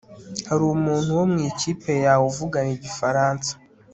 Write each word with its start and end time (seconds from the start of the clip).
Hari 0.47 0.63
umuntu 0.77 1.09
wo 1.19 1.25
mu 1.31 1.37
ikipe 1.49 1.91
yawe 2.05 2.23
uvuga 2.31 2.57
igifaransa 2.75 3.51